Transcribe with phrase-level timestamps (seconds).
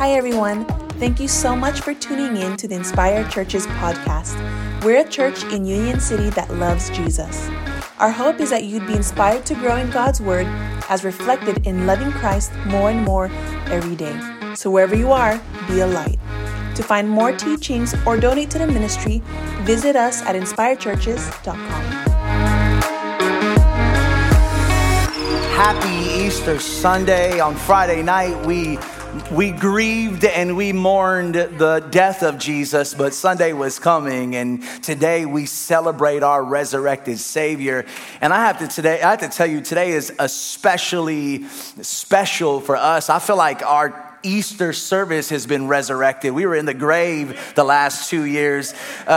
[0.00, 0.64] Hi, everyone.
[0.98, 4.34] Thank you so much for tuning in to the Inspire Churches podcast.
[4.82, 7.50] We're a church in Union City that loves Jesus.
[7.98, 10.46] Our hope is that you'd be inspired to grow in God's Word
[10.88, 13.26] as reflected in loving Christ more and more
[13.66, 14.18] every day.
[14.54, 16.18] So, wherever you are, be a light.
[16.76, 19.20] To find more teachings or donate to the ministry,
[19.64, 21.60] visit us at inspirechurches.com.
[25.60, 27.38] Happy Easter Sunday.
[27.38, 28.78] On Friday night, we
[29.30, 35.26] we grieved and we mourned the death of Jesus, but Sunday was coming, and today
[35.26, 37.86] we celebrate our resurrected Savior.
[38.20, 42.76] And I have to today, I have to tell you, today is especially special for
[42.76, 43.08] us.
[43.08, 46.32] I feel like our Easter service has been resurrected.
[46.32, 48.74] We were in the grave the last two years.
[49.06, 49.10] Uh,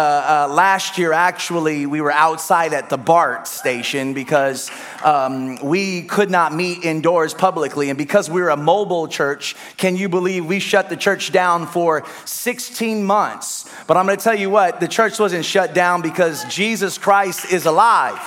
[0.49, 4.69] uh, last year, actually, we were outside at the BART station because
[5.03, 7.89] um, we could not meet indoors publicly.
[7.89, 11.67] And because we we're a mobile church, can you believe we shut the church down
[11.67, 13.69] for 16 months?
[13.87, 17.51] But I'm going to tell you what, the church wasn't shut down because Jesus Christ
[17.51, 18.19] is alive.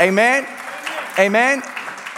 [0.00, 0.46] Amen.
[1.18, 1.62] Amen.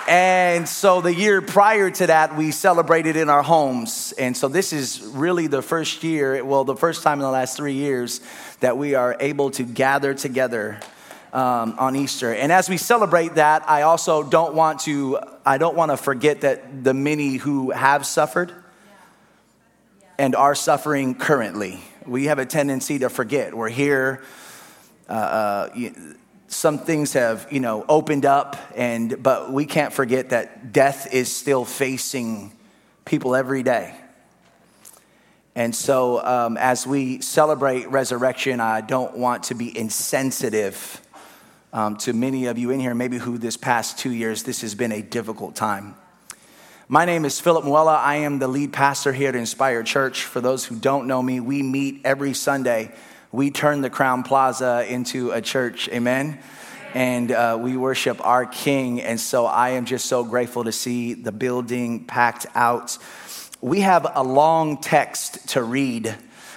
[0.06, 4.12] And so the year prior to that, we celebrated in our homes.
[4.18, 7.56] And so this is really the first year, well, the first time in the last
[7.56, 8.20] three years
[8.60, 10.78] that we are able to gather together
[11.32, 12.34] um, on Easter.
[12.34, 16.42] And as we celebrate that, I also don't want to, I don't want to forget
[16.42, 18.52] that the many who have suffered
[20.18, 21.80] and are suffering currently.
[22.06, 23.54] We have a tendency to forget.
[23.54, 24.22] We're here.
[25.08, 25.68] Uh, uh,
[26.48, 31.34] some things have you know opened up and but we can't forget that death is
[31.34, 32.52] still facing
[33.04, 33.94] people every day
[35.56, 41.00] and so um, as we celebrate resurrection i don't want to be insensitive
[41.72, 44.74] um, to many of you in here maybe who this past two years this has
[44.74, 45.94] been a difficult time
[46.86, 47.96] my name is Philip Muella.
[47.96, 50.24] I am the lead pastor here at Inspire Church.
[50.24, 52.92] For those who don't know me, we meet every Sunday
[53.34, 55.88] we turn the Crowne Plaza into a church.
[55.88, 56.38] Amen.
[56.94, 59.02] And uh, we worship our King.
[59.02, 62.96] And so I am just so grateful to see the building packed out.
[63.60, 66.14] We have a long text to read.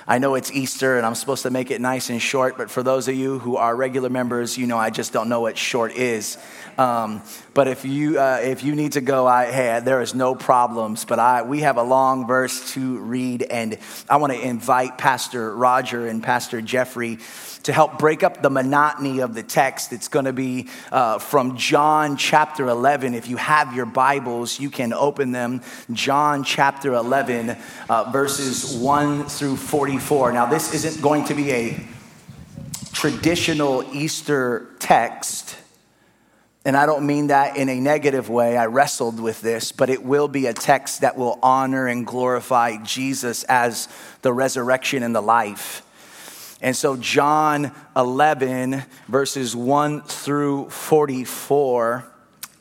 [0.07, 2.84] I know it's Easter and I'm supposed to make it nice and short, but for
[2.84, 5.94] those of you who are regular members, you know I just don't know what short
[5.94, 6.38] is.
[6.78, 7.23] Um,
[7.57, 11.06] but if you uh, if you need to go, I hey, there is no problems.
[11.06, 15.56] But I we have a long verse to read, and I want to invite Pastor
[15.56, 17.17] Roger and Pastor Jeffrey
[17.63, 19.91] to help break up the monotony of the text.
[19.91, 23.16] It's going to be uh, from John chapter 11.
[23.16, 25.63] If you have your Bibles, you can open them.
[25.91, 27.57] John chapter 11,
[27.90, 30.31] uh, verses 1 through 44.
[30.31, 31.84] Now, this isn't going to be a
[32.94, 35.57] traditional Easter text.
[36.67, 38.57] And I don't mean that in a negative way.
[38.57, 42.75] I wrestled with this, but it will be a text that will honor and glorify
[42.83, 43.88] Jesus as
[44.22, 45.81] the resurrection and the life.
[46.61, 52.05] And so, John 11, verses 1 through 44.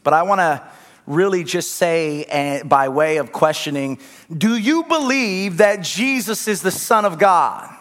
[0.05, 0.63] But I want to
[1.09, 3.99] really just say, eh, by way of questioning,
[4.33, 7.76] do you believe that Jesus is the Son of God?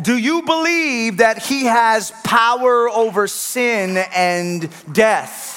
[0.00, 5.52] Do you believe that he has power over sin and death?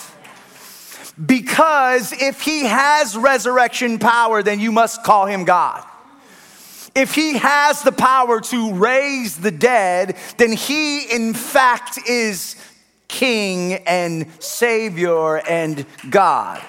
[1.24, 5.84] Because if he has resurrection power, then you must call him God.
[6.94, 12.56] If he has the power to raise the dead, then he, in fact, is
[13.08, 16.64] king and savior and God.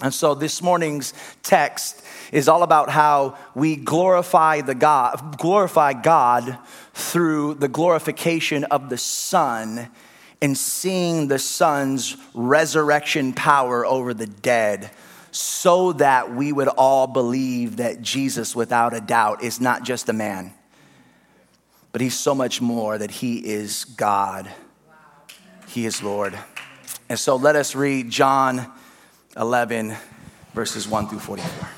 [0.00, 2.02] And so this morning's text
[2.32, 6.58] is all about how we glorify the God, glorify God
[6.94, 9.88] through the glorification of the Son
[10.40, 14.90] and seeing the Son's resurrection power over the dead
[15.30, 20.12] so that we would all believe that Jesus, without a doubt, is not just a
[20.12, 20.52] man,
[21.92, 24.50] but he's so much more that he is God.
[25.66, 26.38] He is Lord.
[27.08, 28.70] And so let us read John
[29.36, 29.96] 11,
[30.54, 31.77] verses 1 through 44.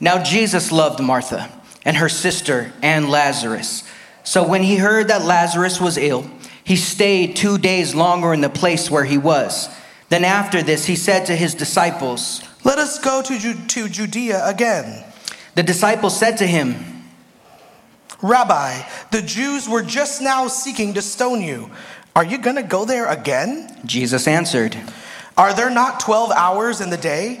[0.00, 1.50] Now Jesus loved Martha
[1.84, 3.84] and her sister and Lazarus.
[4.24, 6.28] So when he heard that Lazarus was ill,
[6.64, 9.68] he stayed two days longer in the place where he was.
[10.08, 14.46] Then after this, he said to his disciples, Let us go to, Ju- to Judea
[14.46, 15.04] again.
[15.54, 16.76] The disciples said to him,
[18.22, 21.70] Rabbi, the Jews were just now seeking to stone you.
[22.14, 23.80] Are you going to go there again?
[23.84, 24.76] Jesus answered,
[25.36, 27.40] Are there not 12 hours in the day?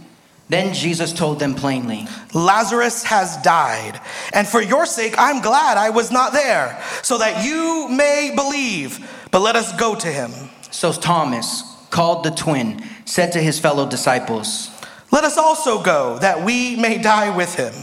[0.51, 4.01] Then Jesus told them plainly, Lazarus has died,
[4.33, 8.99] and for your sake I'm glad I was not there, so that you may believe.
[9.31, 10.29] But let us go to him.
[10.69, 14.69] So Thomas, called the twin, said to his fellow disciples,
[15.09, 17.73] Let us also go, that we may die with him.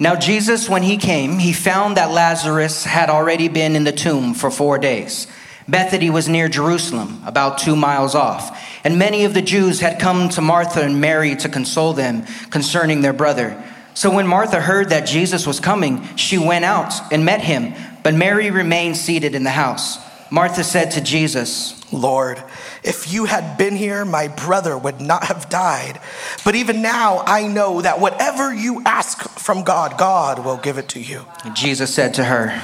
[0.00, 4.34] Now Jesus, when he came, he found that Lazarus had already been in the tomb
[4.34, 5.28] for four days.
[5.70, 10.28] Bethany was near Jerusalem, about two miles off, and many of the Jews had come
[10.30, 13.62] to Martha and Mary to console them concerning their brother.
[13.94, 18.14] So when Martha heard that Jesus was coming, she went out and met him, but
[18.14, 19.98] Mary remained seated in the house.
[20.30, 22.42] Martha said to Jesus, Lord,
[22.82, 26.00] if you had been here, my brother would not have died.
[26.44, 30.88] But even now, I know that whatever you ask from God, God will give it
[30.90, 31.26] to you.
[31.54, 32.60] Jesus said to her,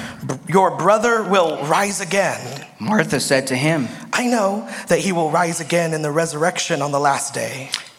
[0.47, 2.65] Your brother will rise again.
[2.79, 6.91] Martha said to him, I know that he will rise again in the resurrection on
[6.91, 7.69] the last day.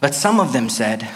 [0.00, 1.08] But some of them said,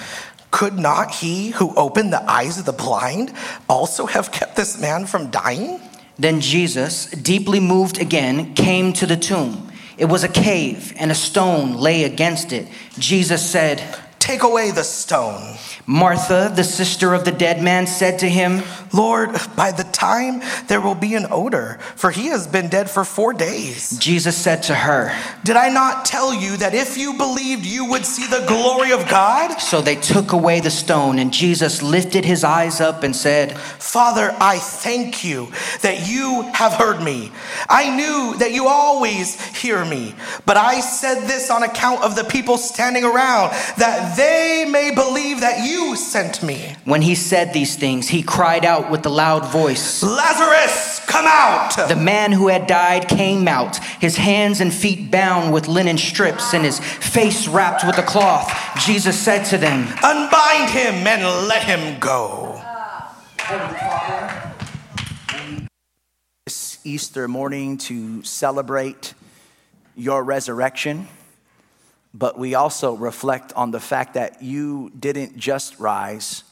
[0.51, 3.33] Could not he who opened the eyes of the blind
[3.69, 5.81] also have kept this man from dying?
[6.19, 9.71] Then Jesus, deeply moved again, came to the tomb.
[9.97, 12.69] It was a cave, and a stone lay against it.
[12.99, 13.83] Jesus said,
[14.19, 15.57] Take away the stone.
[15.87, 18.63] Martha, the sister of the dead man, said to him,
[18.93, 23.05] Lord, by the time there will be an odor, for he has been dead for
[23.05, 23.97] four days.
[23.99, 28.05] Jesus said to her, Did I not tell you that if you believed, you would
[28.05, 29.59] see the glory of God?
[29.59, 34.35] So they took away the stone, and Jesus lifted his eyes up and said, Father,
[34.41, 35.49] I thank you
[35.83, 37.31] that you have heard me.
[37.69, 40.15] I knew that you always hear me,
[40.47, 45.41] but I said this on account of the people standing around, that they may believe
[45.41, 46.77] that you sent me.
[46.85, 50.03] When he said these things, he cried out with a loud voice.
[50.03, 51.75] Lazarus, come out!
[51.89, 56.55] The man who had died came out, his hands and feet bound with linen strips,
[56.55, 58.51] and his face wrapped with a cloth.
[58.79, 62.63] Jesus said to them, Unbind him and let him go.
[66.47, 69.15] This Easter morning to celebrate
[69.97, 71.09] your resurrection,
[72.15, 76.45] but we also reflect on the fact that you didn't just rise,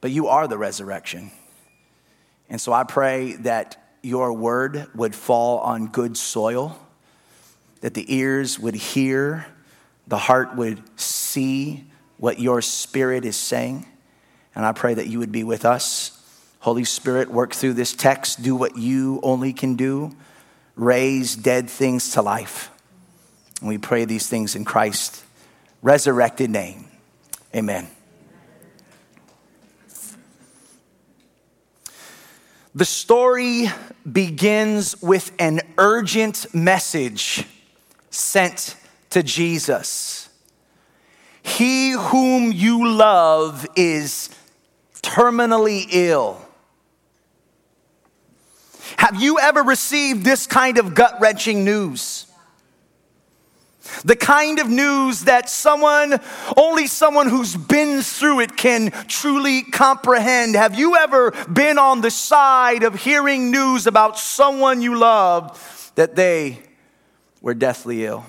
[0.00, 1.30] but you are the resurrection.
[2.48, 6.78] And so I pray that your word would fall on good soil,
[7.80, 9.46] that the ears would hear,
[10.06, 11.84] the heart would see
[12.18, 13.86] what your spirit is saying.
[14.54, 16.20] And I pray that you would be with us.
[16.60, 20.12] Holy Spirit, work through this text, do what you only can do,
[20.76, 22.70] raise dead things to life.
[23.60, 25.24] And we pray these things in Christ's
[25.82, 26.86] resurrected name.
[27.54, 27.93] Amen.
[32.76, 33.70] The story
[34.10, 37.46] begins with an urgent message
[38.10, 38.74] sent
[39.10, 40.28] to Jesus.
[41.42, 44.28] He whom you love is
[45.02, 46.40] terminally ill.
[48.96, 52.26] Have you ever received this kind of gut wrenching news?
[54.04, 56.20] The kind of news that someone,
[56.56, 60.54] only someone who's been through it can truly comprehend.
[60.54, 65.58] Have you ever been on the side of hearing news about someone you loved
[65.96, 66.60] that they
[67.40, 68.26] were deathly ill?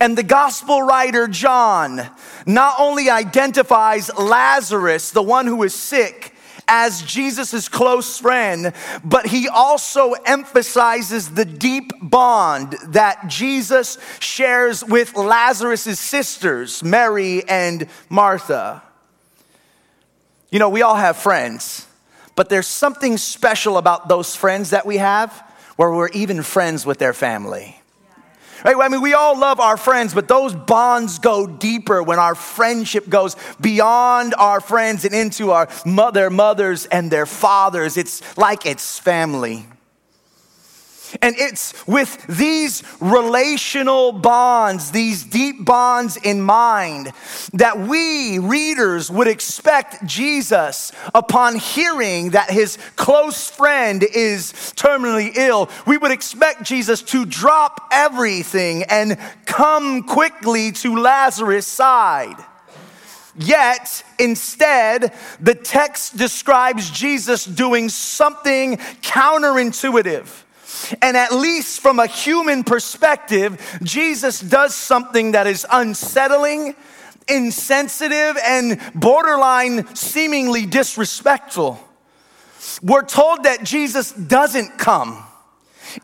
[0.00, 2.10] And the gospel writer John
[2.46, 6.34] not only identifies Lazarus, the one who is sick,
[6.68, 8.72] as Jesus' close friend,
[9.04, 17.86] but he also emphasizes the deep bond that Jesus shares with Lazarus' sisters, Mary and
[18.08, 18.82] Martha.
[20.50, 21.86] You know, we all have friends,
[22.34, 25.32] but there's something special about those friends that we have
[25.76, 27.80] where we're even friends with their family.
[28.64, 28.76] Right?
[28.76, 33.08] I mean, we all love our friends, but those bonds go deeper when our friendship
[33.08, 37.96] goes beyond our friends and into our mother, mothers and their fathers.
[37.96, 39.66] It's like it's family.
[41.22, 47.12] And it's with these relational bonds, these deep bonds in mind,
[47.54, 55.70] that we readers would expect Jesus, upon hearing that his close friend is terminally ill,
[55.86, 62.36] we would expect Jesus to drop everything and come quickly to Lazarus' side.
[63.38, 70.44] Yet, instead, the text describes Jesus doing something counterintuitive
[71.02, 76.74] and at least from a human perspective, Jesus does something that is unsettling,
[77.28, 81.80] insensitive, and borderline seemingly disrespectful.
[82.82, 85.24] We're told that Jesus doesn't come.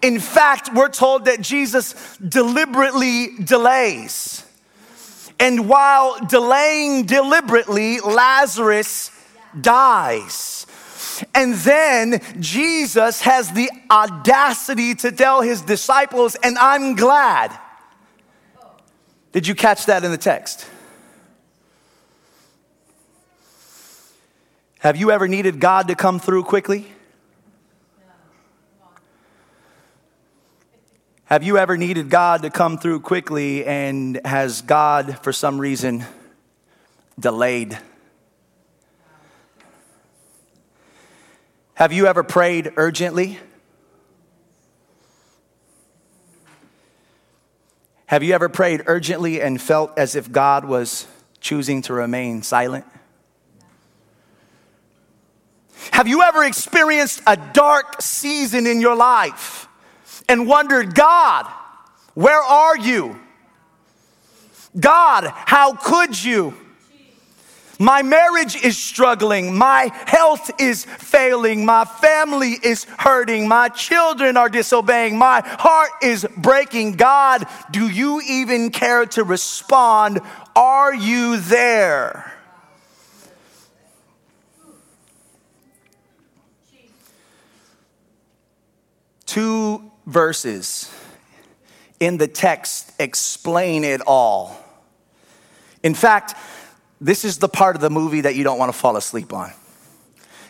[0.00, 4.44] In fact, we're told that Jesus deliberately delays.
[5.38, 9.10] And while delaying deliberately, Lazarus
[9.60, 10.61] dies.
[11.34, 17.56] And then Jesus has the audacity to tell his disciples, and I'm glad.
[19.32, 20.66] Did you catch that in the text?
[24.80, 26.86] Have you ever needed God to come through quickly?
[31.24, 36.04] Have you ever needed God to come through quickly and has God, for some reason,
[37.18, 37.78] delayed?
[41.74, 43.38] Have you ever prayed urgently?
[48.06, 51.06] Have you ever prayed urgently and felt as if God was
[51.40, 52.84] choosing to remain silent?
[55.92, 59.66] Have you ever experienced a dark season in your life
[60.28, 61.46] and wondered, God,
[62.14, 63.18] where are you?
[64.78, 66.54] God, how could you?
[67.82, 69.56] My marriage is struggling.
[69.58, 71.66] My health is failing.
[71.66, 73.48] My family is hurting.
[73.48, 75.18] My children are disobeying.
[75.18, 76.92] My heart is breaking.
[76.92, 80.20] God, do you even care to respond?
[80.54, 82.32] Are you there?
[89.26, 90.88] Two verses
[91.98, 94.56] in the text explain it all.
[95.82, 96.36] In fact,
[97.02, 99.52] this is the part of the movie that you don't want to fall asleep on.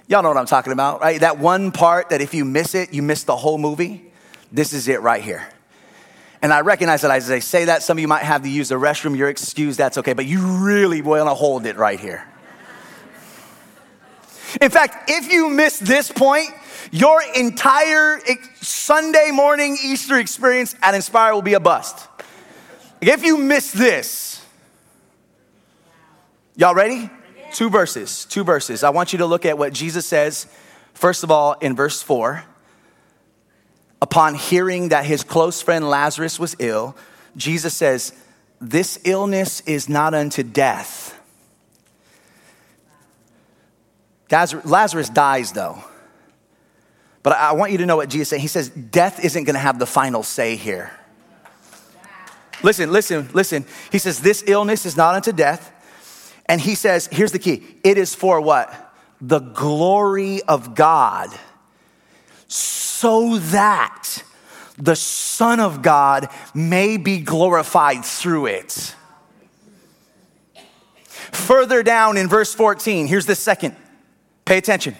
[0.06, 1.20] Y'all know what I'm talking about, right?
[1.20, 4.12] That one part that if you miss it, you miss the whole movie.
[4.50, 5.48] This is it right here.
[6.42, 8.68] And I recognize that as I say that, some of you might have to use
[8.68, 9.16] the restroom.
[9.16, 12.26] You're excused, that's okay, but you really want to hold it right here.
[14.60, 16.50] In fact, if you miss this point,
[16.90, 18.20] your entire
[18.60, 22.08] Sunday morning Easter experience at Inspire will be a bust.
[23.00, 24.41] If you miss this,
[26.54, 27.10] Y'all ready?
[27.52, 28.84] Two verses, two verses.
[28.84, 30.46] I want you to look at what Jesus says,
[30.92, 32.44] first of all, in verse 4.
[34.02, 36.96] Upon hearing that his close friend Lazarus was ill,
[37.36, 38.12] Jesus says,
[38.60, 41.18] This illness is not unto death.
[44.30, 45.82] Lazarus dies though.
[47.22, 48.40] But I want you to know what Jesus said.
[48.40, 50.90] He says, Death isn't gonna have the final say here.
[52.62, 53.64] Listen, listen, listen.
[53.90, 55.71] He says, This illness is not unto death
[56.52, 58.94] and he says, here's the key it is for what?
[59.22, 61.30] The glory of God,
[62.46, 64.22] so that
[64.76, 68.94] the Son of God may be glorified through it.
[71.32, 73.74] Further down in verse 14, here's the second.
[74.44, 74.94] Pay attention.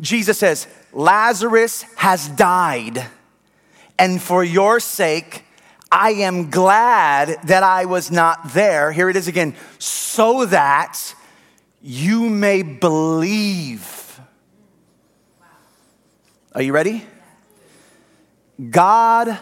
[0.00, 3.04] Jesus says, Lazarus has died,
[3.98, 5.44] and for your sake,
[5.92, 8.92] I am glad that I was not there.
[8.92, 11.14] Here it is again, so that
[11.82, 14.20] you may believe.
[16.54, 17.04] Are you ready?
[18.70, 19.38] God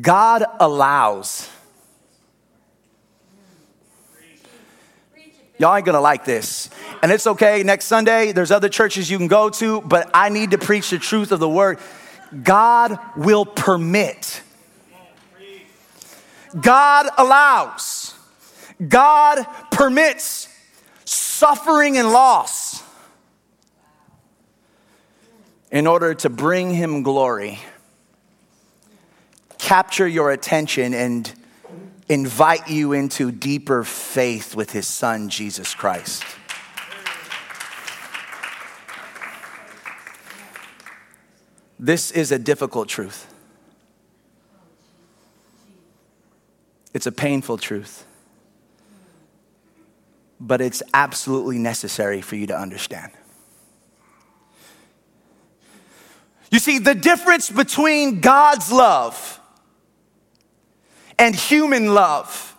[0.00, 1.48] God allows.
[5.58, 6.70] Y'all ain't gonna like this.
[7.02, 10.52] And it's okay, next Sunday, there's other churches you can go to, but I need
[10.52, 11.78] to preach the truth of the word.
[12.42, 14.42] God will permit,
[16.60, 18.14] God allows,
[18.86, 20.48] God permits
[21.04, 22.82] suffering and loss
[25.70, 27.58] in order to bring Him glory
[29.68, 31.30] capture your attention and
[32.08, 36.24] invite you into deeper faith with his son, Jesus Christ.
[41.78, 43.32] This is a difficult truth.
[46.92, 48.04] It's a painful truth.
[50.40, 53.12] But it's absolutely necessary for you to understand.
[56.50, 59.40] You see, the difference between God's love
[61.18, 62.56] and human love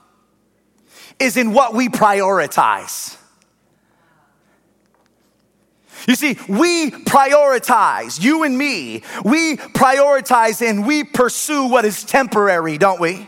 [1.20, 3.19] is in what we prioritize.
[6.08, 12.78] You see, we prioritize, you and me, we prioritize and we pursue what is temporary,
[12.78, 13.28] don't we?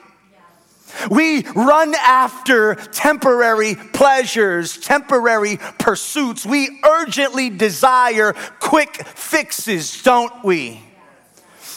[1.10, 6.46] We run after temporary pleasures, temporary pursuits.
[6.46, 10.82] We urgently desire quick fixes, don't we?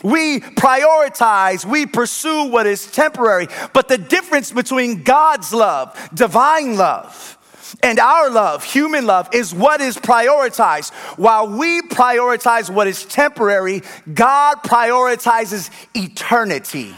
[0.02, 3.48] We prioritize, we pursue what is temporary.
[3.72, 7.38] But the difference between God's love, divine love,
[7.82, 10.92] and our love, human love, is what is prioritized.
[11.18, 16.94] While we prioritize what is temporary, God prioritizes eternity.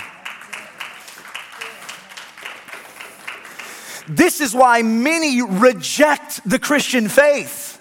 [4.08, 7.80] This is why many reject the Christian faith.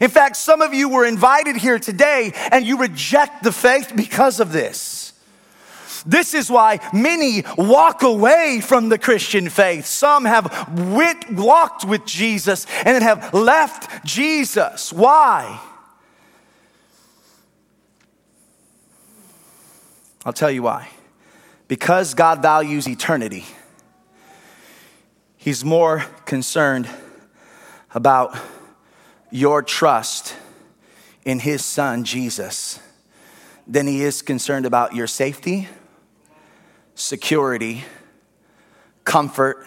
[0.00, 4.40] In fact, some of you were invited here today and you reject the faith because
[4.40, 4.95] of this.
[6.06, 9.86] This is why many walk away from the Christian faith.
[9.86, 10.68] Some have
[11.30, 14.92] walked with Jesus and have left Jesus.
[14.92, 15.60] Why?
[20.24, 20.88] I'll tell you why.
[21.68, 23.44] Because God values eternity,
[25.36, 26.88] He's more concerned
[27.94, 28.36] about
[29.30, 30.36] your trust
[31.24, 32.78] in his son, Jesus,
[33.66, 35.68] than he is concerned about your safety,
[36.96, 37.84] security,
[39.04, 39.64] comfort,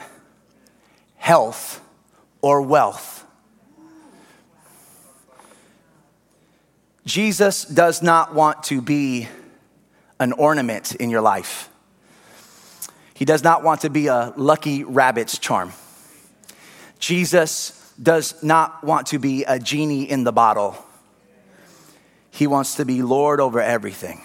[1.16, 1.82] health,
[2.42, 3.26] or wealth.
[7.06, 9.28] Jesus does not want to be
[10.20, 11.70] an ornament in your life.
[13.14, 15.72] He does not want to be a lucky rabbit's charm.
[17.00, 20.78] Jesus does not want to be a genie in the bottle,
[22.32, 24.22] he wants to be Lord over everything.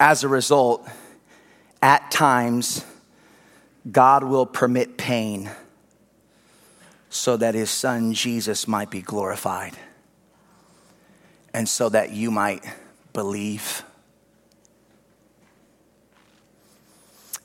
[0.00, 0.88] As a result,
[1.82, 2.84] at times,
[3.90, 5.50] God will permit pain
[7.10, 9.76] so that his son Jesus might be glorified
[11.54, 12.64] and so that you might
[13.12, 13.82] believe.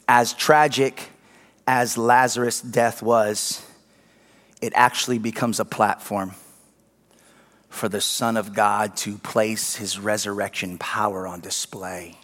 [0.07, 1.09] as tragic
[1.65, 3.65] as Lazarus' death was,
[4.61, 6.33] it actually becomes a platform
[7.69, 12.17] for the Son of God to place his resurrection power on display.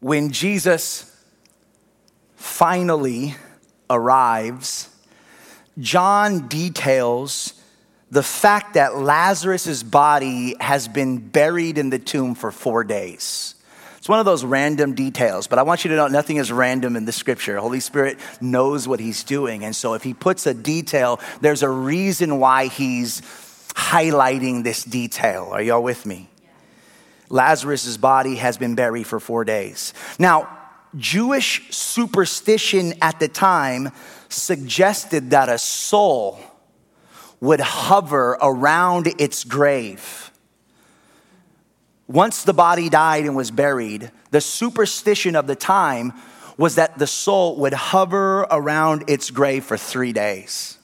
[0.00, 1.06] When Jesus
[2.36, 3.36] finally
[3.90, 4.88] arrives,
[5.78, 7.54] John details
[8.10, 13.54] the fact that Lazarus' body has been buried in the tomb for four days.
[13.98, 16.96] It's one of those random details, but I want you to know nothing is random
[16.96, 17.58] in the scripture.
[17.58, 19.62] Holy Spirit knows what he's doing.
[19.62, 23.20] And so if he puts a detail, there's a reason why he's
[23.74, 25.50] highlighting this detail.
[25.52, 26.29] Are y'all with me?
[27.30, 29.94] Lazarus' body has been buried for four days.
[30.18, 30.58] Now,
[30.96, 33.90] Jewish superstition at the time
[34.28, 36.40] suggested that a soul
[37.40, 40.32] would hover around its grave.
[42.08, 46.12] Once the body died and was buried, the superstition of the time
[46.56, 50.79] was that the soul would hover around its grave for three days.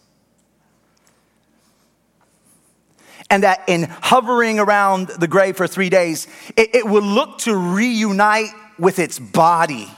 [3.31, 7.57] And that in hovering around the grave for three days, it, it would look to
[7.57, 9.89] reunite with its body.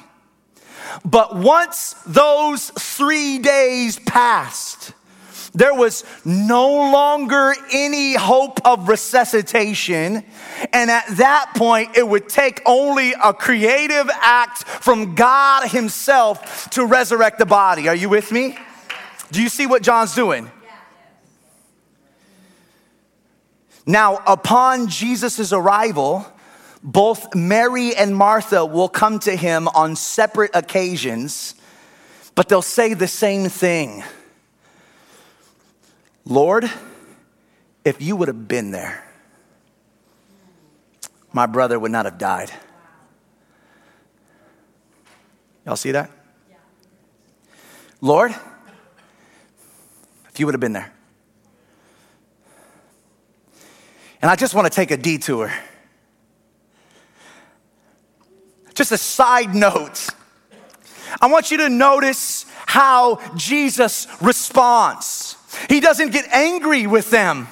[1.05, 4.93] But once those three days passed,
[5.55, 10.25] there was no longer any hope of resuscitation.
[10.73, 16.87] And at that point, it would take only a creative act from God Himself to
[16.87, 17.89] resurrect the body.
[17.89, 18.57] Are you with me?
[19.31, 20.51] Do you see what John's doing?
[23.89, 26.27] Now, upon Jesus' arrival,
[26.83, 31.55] both Mary and Martha will come to him on separate occasions,
[32.35, 34.05] but they'll say the same thing
[36.27, 36.71] Lord,
[37.83, 39.03] if you would have been there,
[41.33, 42.53] my brother would not have died.
[45.65, 46.11] Y'all see that?
[48.03, 48.33] Lord,
[50.29, 50.93] if you would have been there.
[54.21, 55.53] And I just want to take a detour.
[58.75, 60.09] Just a side note.
[61.21, 65.37] I want you to notice how Jesus responds.
[65.69, 67.49] He doesn't get angry with them.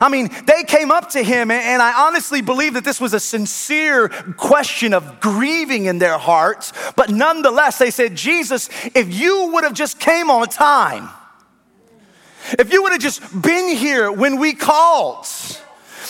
[0.00, 3.20] I mean, they came up to him, and I honestly believe that this was a
[3.20, 6.72] sincere question of grieving in their hearts.
[6.96, 11.08] But nonetheless, they said, Jesus, if you would have just came on time,
[12.58, 15.26] if you would have just been here when we called,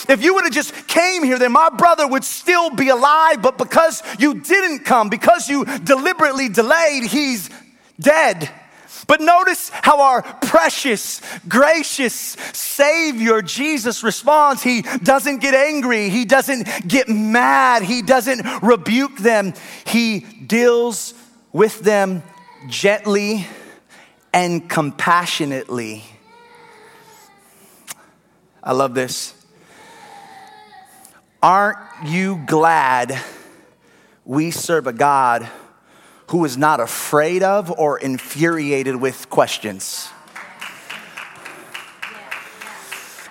[0.08, 3.40] if you would have just came here, then my brother would still be alive.
[3.40, 7.48] But because you didn't come, because you deliberately delayed, he's
[7.98, 8.50] dead.
[9.06, 14.62] But notice how our precious, gracious Savior Jesus responds.
[14.62, 19.52] He doesn't get angry, He doesn't get mad, He doesn't rebuke them.
[19.86, 21.14] He deals
[21.52, 22.22] with them
[22.68, 23.46] gently
[24.32, 26.04] and compassionately.
[28.66, 29.34] I love this.
[31.42, 33.20] Aren't you glad
[34.24, 35.46] we serve a God
[36.28, 40.08] who is not afraid of or infuriated with questions?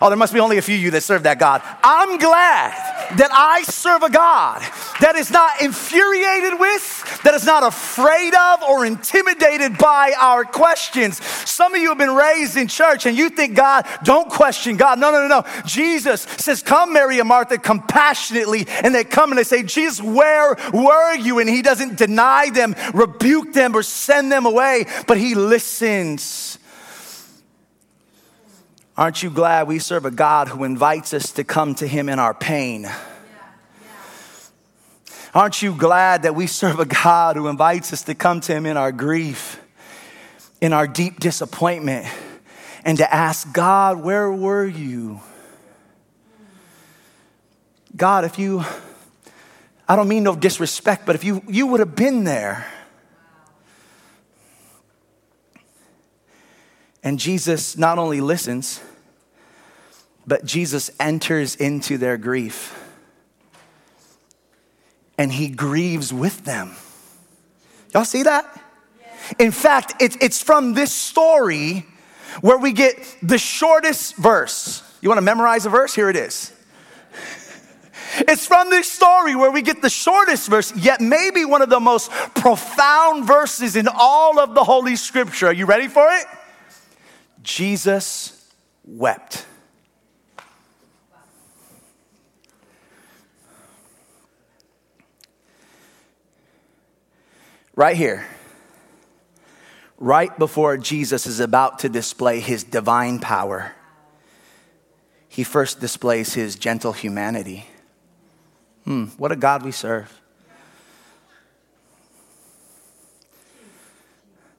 [0.04, 1.62] Oh, there must be only a few of you that serve that God.
[1.82, 2.72] I'm glad
[3.16, 4.60] that I serve a God
[5.00, 11.24] that is not infuriated with, that is not afraid of or intimidated by our questions.
[11.50, 15.00] Some of you have been raised in church and you think God, don't question God.
[15.00, 15.62] No, no, no, no.
[15.66, 18.68] Jesus says, Come, Mary and Martha, compassionately.
[18.68, 21.40] And they come and they say, Jesus, where were you?
[21.40, 26.60] And he doesn't deny them, rebuke them, or send them away, but he listens
[28.96, 32.20] Aren't you glad we serve a God who invites us to come to Him in
[32.20, 32.88] our pain?
[35.34, 38.68] Aren't you glad that we serve a God who invites us to come to Him
[38.68, 39.60] in our grief,
[40.62, 42.06] in our deep disappointment,
[42.86, 45.22] and to ask God, where were you?
[47.96, 48.64] God, if you,
[49.88, 52.68] I don't mean no disrespect, but if you, you would have been there.
[57.04, 58.80] And Jesus not only listens,
[60.26, 62.80] but Jesus enters into their grief
[65.18, 66.72] and he grieves with them.
[67.94, 68.62] Y'all see that?
[69.40, 71.86] In fact, it's, from this story
[72.42, 74.82] where we get the shortest verse.
[75.02, 75.94] You want to memorize a verse?
[75.94, 76.52] Here it is.
[78.16, 81.80] It's from this story where we get the shortest verse, yet maybe one of the
[81.80, 85.48] most profound verses in all of the Holy Scripture.
[85.48, 86.28] Are you ready for it?
[87.44, 88.52] Jesus
[88.86, 89.46] wept.
[97.76, 98.26] Right here,
[99.98, 103.74] right before Jesus is about to display his divine power,
[105.28, 107.66] he first displays his gentle humanity.
[108.86, 110.22] Hmm, what a God we serve.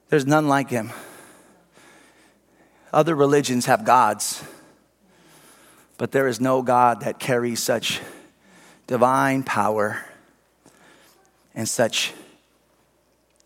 [0.09, 0.91] There's none like him.
[2.95, 4.41] Other religions have gods,
[5.97, 7.99] but there is no God that carries such
[8.87, 10.05] divine power
[11.53, 12.13] and such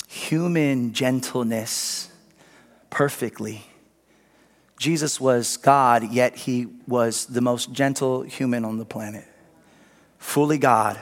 [0.08, 2.12] human gentleness
[2.92, 3.66] perfectly.
[4.78, 9.26] Jesus was God, yet he was the most gentle human on the planet.
[10.20, 11.00] Fully God,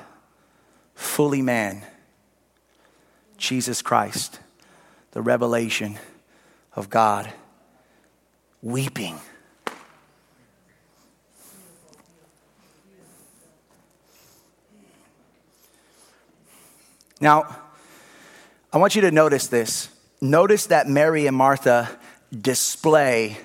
[0.95, 1.83] fully man.
[3.35, 4.39] Jesus Christ,
[5.11, 5.99] the revelation
[6.77, 7.33] of God
[8.67, 9.17] weeping.
[17.21, 17.57] Now,
[18.71, 19.87] I want you to notice this.
[20.19, 21.89] Notice that Mary and Martha
[22.29, 23.37] display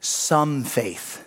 [0.00, 1.20] some faith.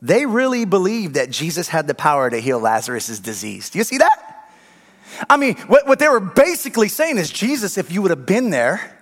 [0.00, 3.68] They really believed that Jesus had the power to heal Lazarus' disease.
[3.68, 4.29] Do you see that?
[5.28, 8.50] I mean, what, what they were basically saying is, Jesus, if you would have been
[8.50, 8.96] there,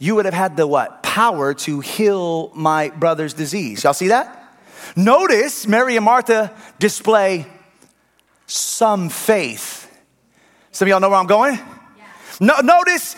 [0.00, 1.02] you would have had the what?
[1.02, 3.84] Power to heal my brother's disease.
[3.84, 4.40] Y'all see that?
[4.96, 7.46] Notice Mary and Martha display
[8.46, 9.90] some faith.
[10.72, 11.54] Some of y'all know where I'm going?
[11.54, 12.04] Yeah.
[12.40, 13.16] No, notice,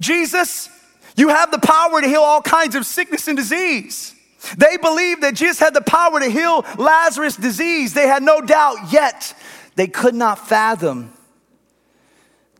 [0.00, 0.68] Jesus,
[1.16, 4.14] you have the power to heal all kinds of sickness and disease.
[4.56, 7.94] They believed that Jesus had the power to heal Lazarus' disease.
[7.94, 9.34] They had no doubt, yet
[9.76, 11.12] they could not fathom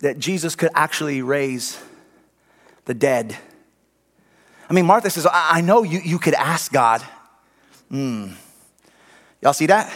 [0.06, 1.76] that Jesus could actually raise
[2.84, 3.36] the dead.
[4.70, 7.02] I mean, Martha says, I, know you, you could ask God.
[7.90, 8.34] Mm.
[9.42, 9.92] Y'all see that?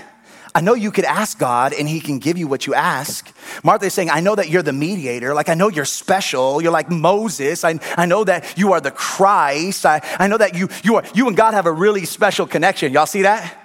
[0.53, 3.33] I know you could ask God and he can give you what you ask.
[3.62, 5.33] Martha is saying, I know that you're the mediator.
[5.33, 6.61] Like, I know you're special.
[6.61, 7.62] You're like Moses.
[7.62, 9.87] I, I know that you are the Christ.
[9.87, 12.92] I, I know that you, you, are, you and God have a really special connection.
[12.92, 13.57] Y'all see that?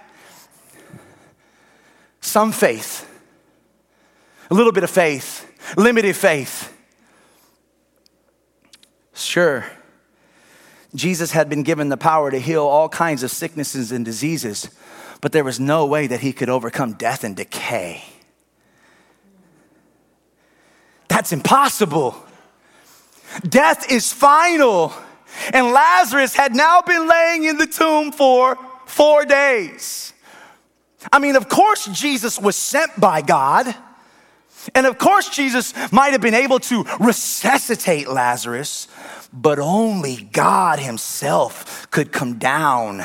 [2.21, 3.10] Some faith,
[4.51, 6.71] a little bit of faith, limited faith.
[9.13, 9.65] Sure,
[10.93, 14.69] Jesus had been given the power to heal all kinds of sicknesses and diseases,
[15.21, 18.04] but there was no way that he could overcome death and decay.
[21.08, 22.15] That's impossible.
[23.47, 24.93] Death is final.
[25.54, 30.13] And Lazarus had now been laying in the tomb for four days.
[31.12, 33.73] I mean, of course, Jesus was sent by God.
[34.73, 38.88] And of course, Jesus might have been able to resuscitate Lazarus,
[39.32, 43.04] but only God Himself could come down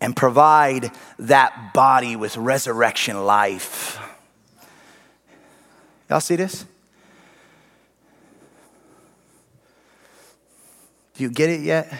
[0.00, 3.98] and provide that body with resurrection life.
[6.10, 6.66] Y'all see this?
[11.14, 11.92] Do you get it yet?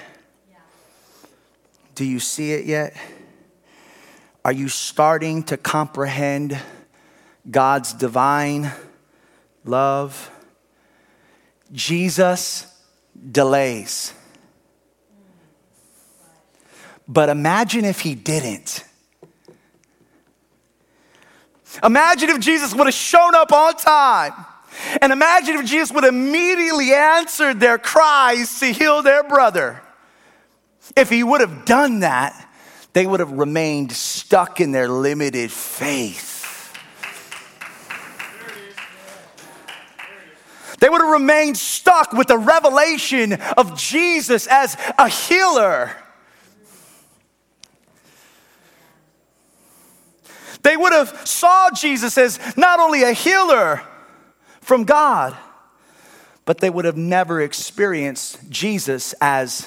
[1.94, 2.96] Do you see it yet?
[4.44, 6.58] Are you starting to comprehend
[7.50, 8.72] God's divine
[9.64, 10.30] love?
[11.72, 12.66] Jesus
[13.30, 14.12] delays.
[17.06, 18.84] But imagine if he didn't.
[21.82, 24.32] Imagine if Jesus would have shown up on time.
[25.00, 29.82] And imagine if Jesus would have immediately answered their cries to heal their brother.
[30.96, 32.48] If he would have done that,
[32.92, 36.33] they would have remained stuck in their limited faith.
[40.84, 45.90] They would have remained stuck with the revelation of Jesus as a healer.
[50.60, 53.80] They would have saw Jesus as not only a healer
[54.60, 55.34] from God,
[56.44, 59.66] but they would have never experienced Jesus as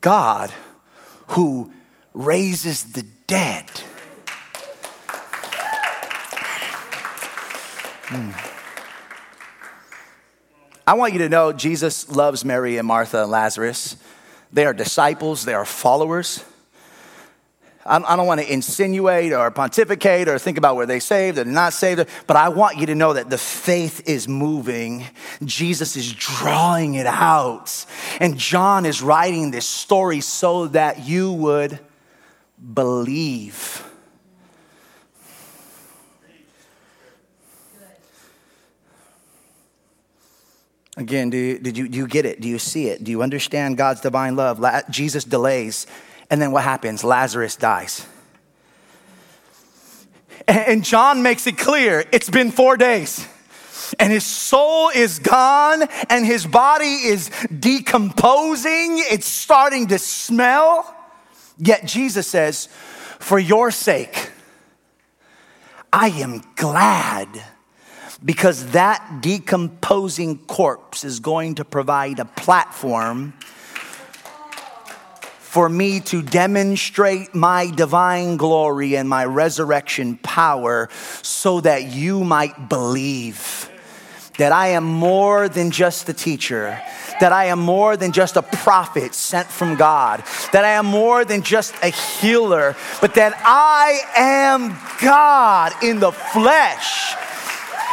[0.00, 0.50] God
[1.26, 1.70] who
[2.14, 3.68] raises the dead.
[8.06, 8.47] Hmm.
[10.88, 13.98] I want you to know Jesus loves Mary and Martha and Lazarus.
[14.54, 16.42] They are disciples, they are followers.
[17.84, 21.74] I don't want to insinuate or pontificate or think about where they saved or not
[21.74, 25.04] saved, but I want you to know that the faith is moving.
[25.44, 27.84] Jesus is drawing it out.
[28.18, 31.80] And John is writing this story so that you would
[32.72, 33.87] believe.
[40.98, 42.40] Again, do you, did you, do you get it?
[42.40, 43.04] Do you see it?
[43.04, 44.58] Do you understand God's divine love?
[44.58, 45.86] La- Jesus delays,
[46.28, 47.04] and then what happens?
[47.04, 48.04] Lazarus dies.
[50.48, 53.28] And John makes it clear it's been four days.
[54.00, 58.98] And his soul is gone, and his body is decomposing.
[58.98, 60.96] It's starting to smell.
[61.58, 62.66] Yet Jesus says,
[63.20, 64.32] For your sake,
[65.92, 67.28] I am glad
[68.24, 73.32] because that decomposing corpse is going to provide a platform
[75.38, 80.88] for me to demonstrate my divine glory and my resurrection power
[81.22, 83.70] so that you might believe
[84.36, 86.80] that I am more than just a teacher,
[87.20, 91.24] that I am more than just a prophet sent from God, that I am more
[91.24, 97.16] than just a healer, but that I am God in the flesh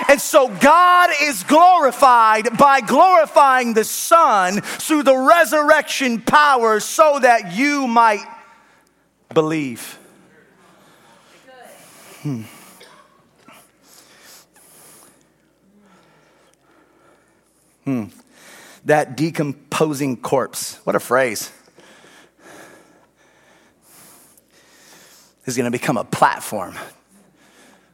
[0.10, 7.53] and so God is glorified by glorifying the Son through the resurrection power so that
[7.53, 8.25] you might
[9.34, 9.99] believe.
[12.21, 12.41] Hmm.
[17.86, 18.05] Hmm.
[18.86, 20.79] That decomposing corpse.
[20.84, 21.51] What a phrase.
[25.45, 26.75] Is going to become a platform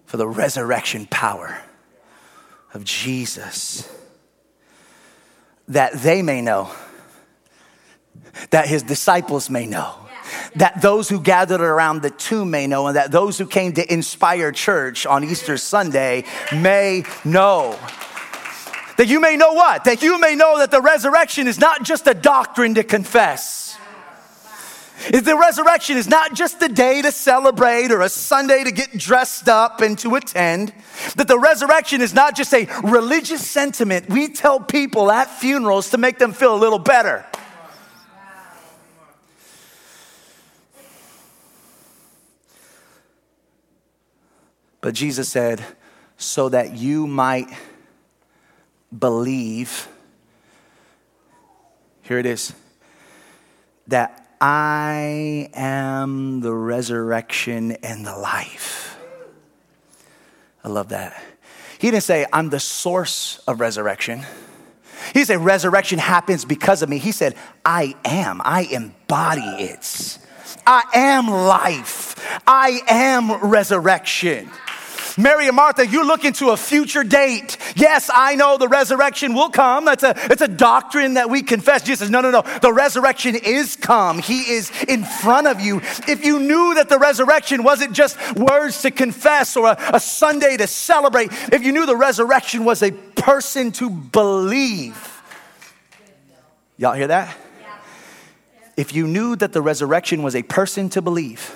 [0.06, 1.62] for the resurrection power
[2.74, 3.90] of Jesus.
[5.68, 6.72] That they may know,
[8.50, 9.96] that his disciples may know,
[10.56, 13.94] that those who gathered around the tomb may know, and that those who came to
[13.94, 17.78] Inspire Church on Easter Sunday may know.
[18.98, 19.86] That you may know what?
[19.86, 23.78] That you may know that the resurrection is not just a doctrine to confess.
[25.10, 28.98] Is the resurrection is not just a day to celebrate or a Sunday to get
[28.98, 30.74] dressed up and to attend.
[31.16, 35.98] That the resurrection is not just a religious sentiment we tell people at funerals to
[35.98, 37.26] make them feel a little better.
[44.82, 45.64] But Jesus said,
[46.18, 47.50] so that you might
[48.98, 49.88] believe,
[52.02, 52.54] here it is,
[53.88, 58.98] that I am the resurrection and the life.
[60.64, 61.22] I love that.
[61.78, 64.20] He didn't say, I'm the source of resurrection.
[64.20, 66.98] He didn't say, resurrection happens because of me.
[66.98, 68.42] He said, I am.
[68.44, 70.18] I embody it.
[70.66, 72.16] I am life.
[72.48, 74.50] I am resurrection.
[75.18, 77.58] Mary and Martha, you're looking to a future date.
[77.76, 79.86] Yes, I know the resurrection will come.
[79.86, 81.84] That's a, it's a doctrine that we confess.
[81.84, 82.44] Jesus says, no, no, no.
[82.62, 84.20] The resurrection is come.
[84.20, 85.82] He is in front of you.
[86.08, 90.58] If you knew that the resurrection wasn't just words to confess or a, a Sunday
[90.58, 95.22] to celebrate, if you knew the resurrection was a person to believe,
[96.78, 97.36] y'all hear that?
[98.78, 101.56] If you knew that the resurrection was a person to believe,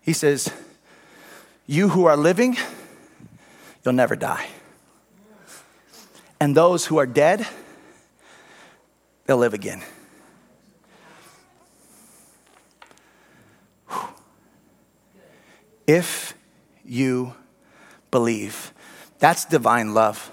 [0.00, 0.52] He says,
[1.66, 2.56] You who are living,
[3.84, 4.46] you'll never die.
[6.40, 7.46] And those who are dead,
[9.26, 9.82] they'll live again.
[15.86, 16.34] If
[16.84, 17.34] you
[18.10, 18.72] believe,
[19.18, 20.30] that's divine love.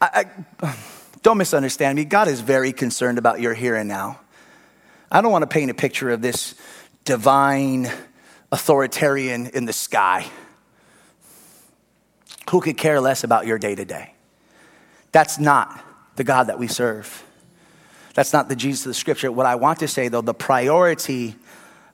[0.00, 0.26] I,
[0.62, 0.76] I,
[1.22, 2.04] don't misunderstand me.
[2.04, 4.20] God is very concerned about your here and now.
[5.10, 6.54] I don't want to paint a picture of this
[7.06, 7.90] divine
[8.52, 10.26] authoritarian in the sky
[12.50, 14.12] who could care less about your day to day.
[15.12, 15.82] That's not
[16.16, 17.24] the God that we serve.
[18.14, 19.32] That's not the Jesus of the scripture.
[19.32, 21.36] What I want to say, though, the priority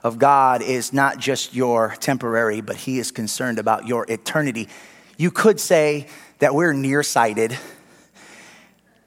[0.03, 4.68] of God is not just your temporary, but He is concerned about your eternity.
[5.16, 7.57] You could say that we're nearsighted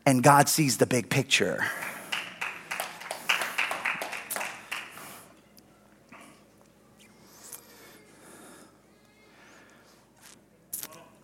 [0.05, 1.65] and God sees the big picture.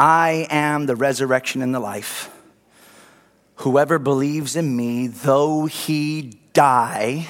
[0.01, 2.35] I am the resurrection and the life.
[3.57, 7.27] Whoever believes in me, though he die,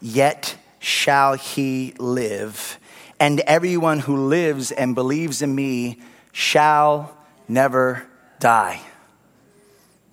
[0.00, 2.78] yet shall he live.
[3.18, 7.18] And everyone who lives and believes in me shall
[7.48, 8.06] never
[8.38, 8.80] die.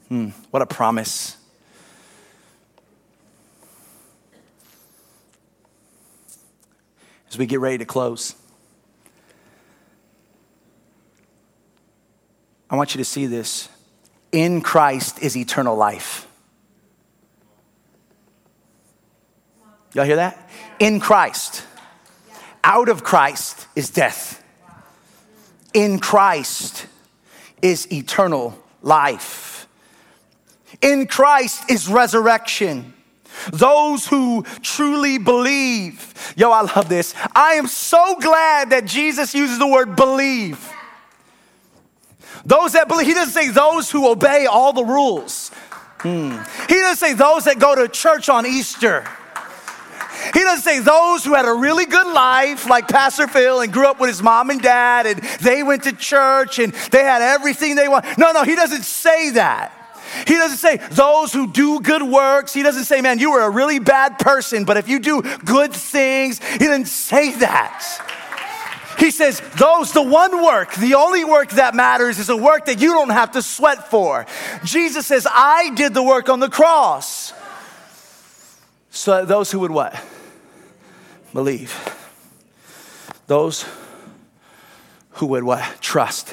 [0.09, 1.37] Hmm, what a promise.
[7.29, 8.33] As we get ready to close,
[12.69, 13.69] I want you to see this.
[14.31, 16.27] In Christ is eternal life.
[19.93, 20.49] Y'all hear that?
[20.79, 21.63] In Christ.
[22.63, 24.43] Out of Christ is death.
[25.73, 26.87] In Christ
[27.61, 29.67] is eternal life.
[30.81, 32.93] In Christ is resurrection.
[33.51, 36.13] Those who truly believe.
[36.35, 37.13] Yo, I love this.
[37.33, 40.74] I am so glad that Jesus uses the word believe.
[42.45, 45.49] Those that believe, he doesn't say those who obey all the rules.
[45.99, 46.37] Hmm.
[46.67, 49.05] He doesn't say those that go to church on Easter.
[50.33, 53.87] He doesn't say those who had a really good life, like Pastor Phil, and grew
[53.87, 57.75] up with his mom and dad, and they went to church and they had everything
[57.75, 58.05] they want.
[58.17, 59.71] No, no, he doesn't say that.
[60.27, 62.53] He doesn't say those who do good works.
[62.53, 65.73] He doesn't say, man, you were a really bad person, but if you do good
[65.73, 67.83] things, he didn't say that.
[68.97, 72.79] He says, those, the one work, the only work that matters is a work that
[72.79, 74.25] you don't have to sweat for.
[74.63, 77.33] Jesus says, I did the work on the cross.
[78.89, 80.01] So those who would what?
[81.33, 81.73] Believe.
[83.27, 83.65] Those
[85.11, 85.81] who would what?
[85.81, 86.29] Trust.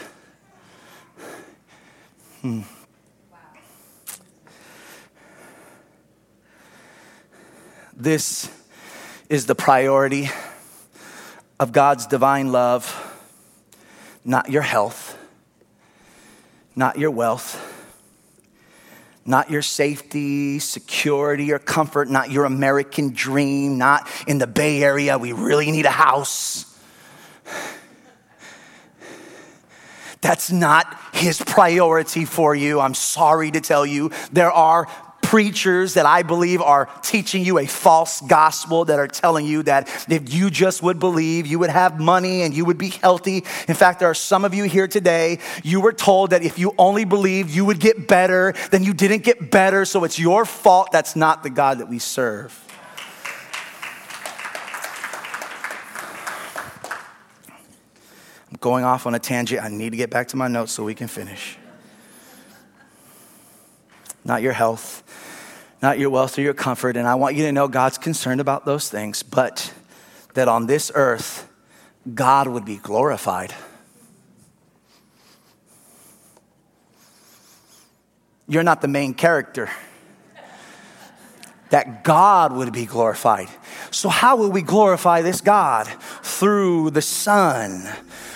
[2.43, 2.63] Hmm.
[7.95, 8.51] This
[9.29, 10.31] is the priority
[11.63, 12.91] of God's divine love,
[14.25, 15.17] not your health,
[16.75, 17.69] not your wealth,
[19.25, 25.17] not your safety, security, or comfort, not your American dream, not in the Bay Area,
[25.17, 26.77] we really need a house.
[30.21, 32.81] That's not his priority for you.
[32.81, 34.11] I'm sorry to tell you.
[34.33, 34.89] There are
[35.33, 39.89] preachers that I believe are teaching you a false gospel that are telling you that
[40.11, 43.37] if you just would believe, you would have money and you would be healthy.
[43.67, 46.75] In fact, there are some of you here today, you were told that if you
[46.77, 50.93] only believed, you would get better, then you didn't get better, so it's your fault.
[50.93, 52.53] That's not the God that we serve.
[58.51, 59.65] I'm going off on a tangent.
[59.65, 61.57] I need to get back to my notes so we can finish.
[64.25, 65.03] Not your health,
[65.83, 66.97] not your wealth or your comfort.
[66.97, 69.73] And I want you to know God's concerned about those things, but
[70.35, 71.49] that on this earth,
[72.15, 73.53] God would be glorified.
[78.49, 79.71] You're not the main character.
[81.71, 83.49] That God would be glorified.
[83.91, 85.87] So, how will we glorify this God?
[86.23, 87.89] Through the Son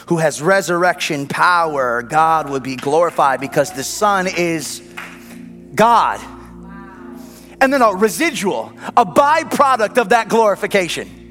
[0.06, 2.02] who has resurrection power.
[2.02, 4.80] God would be glorified because the Son is
[5.74, 6.35] God.
[7.60, 11.24] And then a residual, a byproduct of that glorification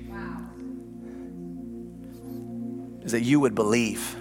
[3.03, 4.15] is that you would believe.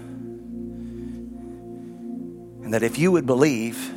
[2.63, 3.93] And that if you would believe,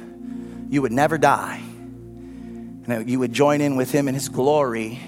[0.69, 1.61] you would never die.
[1.61, 4.99] And that you would join in with Him in His glory,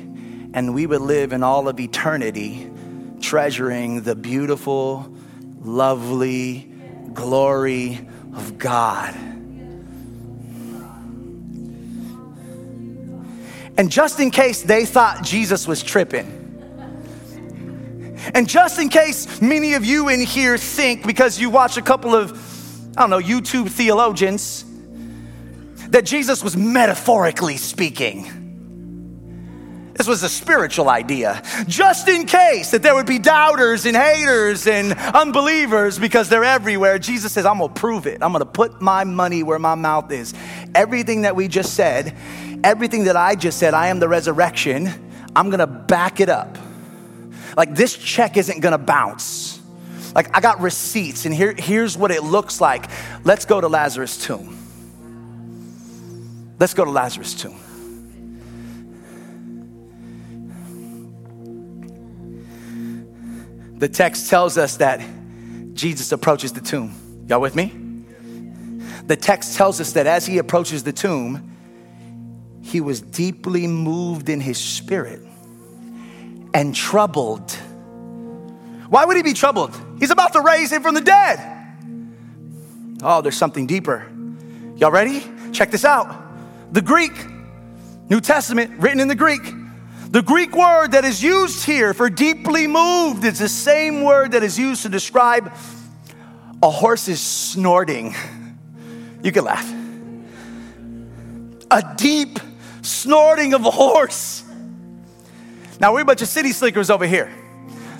[0.54, 2.70] and we would live in all of eternity,
[3.22, 5.14] treasuring the beautiful,
[5.62, 6.72] lovely
[7.14, 9.16] glory of God.
[13.80, 16.36] And just in case they thought Jesus was tripping,
[18.34, 22.14] and just in case many of you in here think, because you watch a couple
[22.14, 22.34] of,
[22.98, 24.66] I don't know, YouTube theologians,
[25.92, 28.36] that Jesus was metaphorically speaking.
[29.94, 34.68] This was a spiritual idea, just in case that there would be doubters and haters
[34.68, 37.00] and unbelievers because they're everywhere.
[37.00, 38.22] Jesus says, I'm gonna prove it.
[38.22, 40.34] I'm gonna put my money where my mouth is.
[40.76, 42.16] Everything that we just said,
[42.64, 44.89] everything that I just said, I am the resurrection,
[45.36, 46.57] I'm gonna back it up.
[47.57, 49.60] Like this check isn't gonna bounce.
[50.16, 52.86] Like I got receipts, and here, here's what it looks like.
[53.24, 54.57] Let's go to Lazarus' tomb.
[56.60, 57.60] Let's go to Lazarus' tomb.
[63.80, 65.01] the text tells us that
[65.74, 66.93] Jesus approaches the tomb.
[67.28, 67.74] Y'all with me?
[69.07, 71.57] The text tells us that as he approaches the tomb,
[72.70, 75.22] he was deeply moved in his spirit
[76.53, 77.51] and troubled.
[78.89, 79.76] Why would he be troubled?
[79.99, 81.39] He's about to raise him from the dead.
[83.01, 84.09] Oh, there's something deeper.
[84.76, 85.24] Y'all ready?
[85.51, 86.15] Check this out.
[86.72, 87.13] The Greek,
[88.09, 89.41] New Testament, written in the Greek,
[90.11, 94.43] the Greek word that is used here for deeply moved is the same word that
[94.43, 95.53] is used to describe
[96.61, 98.15] a horse's snorting.
[99.24, 99.72] You can laugh.
[101.72, 102.39] A deep
[102.82, 104.44] snorting of a horse.
[105.80, 107.32] Now, we're a bunch of city slickers over here.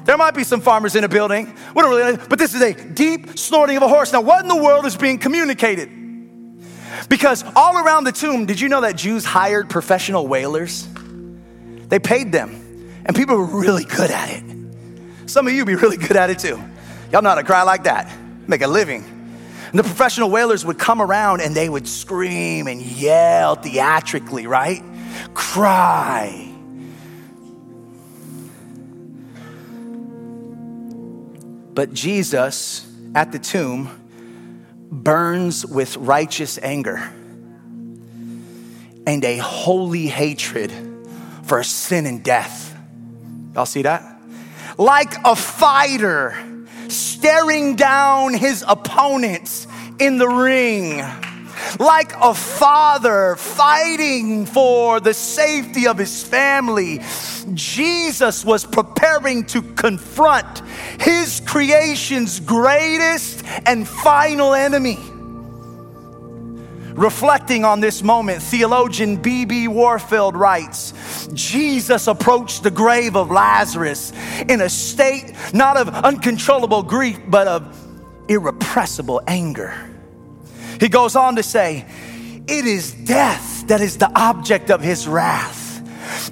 [0.06, 1.56] There might be some farmers in a building.
[1.76, 4.12] We don't really, but this is a deep snorting of a horse.
[4.12, 5.90] Now, what in the world is being communicated?
[7.08, 10.88] Because all around the tomb, did you know that Jews hired professional wailers?
[11.88, 14.44] They paid them, and people were really good at it.
[15.28, 16.60] Some of you be really good at it too.
[17.12, 18.12] Y'all know how to cry like that,
[18.48, 19.19] make a living.
[19.70, 24.84] And the professional wailers would come around and they would scream and yell theatrically, right?
[25.36, 26.52] Cry.
[31.76, 33.90] But Jesus at the tomb
[34.92, 36.98] burns with righteous anger
[39.06, 40.74] and a holy hatred
[41.44, 42.76] for sin and death.
[43.54, 44.20] Y'all see that?
[44.78, 46.36] Like a fighter
[46.92, 49.68] staring down his opponents
[50.00, 51.04] in the ring.
[51.80, 57.02] Like a father fighting for the safety of his family,
[57.54, 60.60] Jesus was preparing to confront
[61.00, 64.98] his creation's greatest and final enemy.
[67.00, 69.70] Reflecting on this moment, theologian B.B.
[69.70, 74.12] Warfield writes Jesus approached the grave of Lazarus
[74.50, 77.88] in a state not of uncontrollable grief, but of
[78.28, 79.74] irrepressible anger.
[80.82, 81.86] He goes on to say,
[82.50, 85.68] It is death that is the object of his wrath.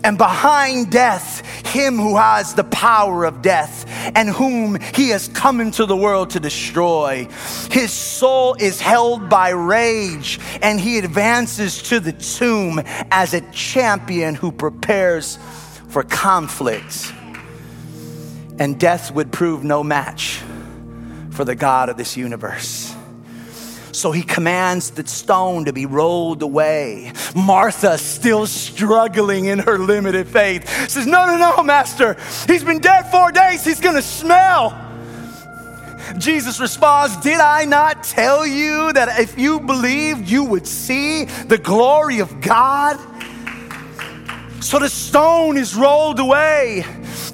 [0.03, 3.86] And behind death, him who has the power of death.
[4.16, 7.28] And whom he has come into the world to destroy.
[7.72, 12.82] His soul is held by rage, and he advances to the tomb
[13.12, 15.38] as a champion who prepares
[15.89, 17.14] for conflict.
[18.60, 20.41] And death would prove no match
[21.30, 22.97] for the God of this universe.
[23.98, 27.14] So he commands the stone to be rolled away.
[27.36, 32.16] Martha, still struggling in her limited faith, says, No, no, no, Master.
[32.45, 33.66] He's been dead four days.
[33.66, 34.80] He's going to smell.
[36.20, 41.58] Jesus responds, Did I not tell you that if you believed, you would see the
[41.58, 43.00] glory of God?
[44.60, 46.84] So the stone is rolled away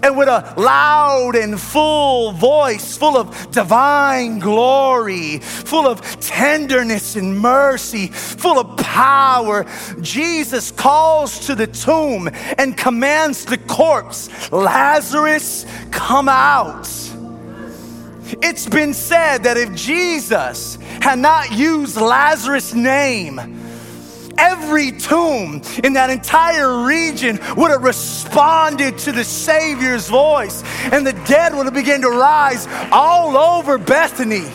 [0.03, 7.39] and with a loud and full voice, full of divine glory, full of tenderness and
[7.39, 9.65] mercy, full of power,
[10.01, 16.87] Jesus calls to the tomb and commands the corpse, Lazarus, come out.
[18.41, 23.39] It's been said that if Jesus had not used Lazarus' name,
[24.37, 31.13] every tomb in that entire region would have responded to the Savior's voice, and the
[31.25, 34.45] dead would have begun to rise all over Bethany.